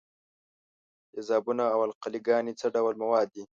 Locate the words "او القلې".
1.73-2.19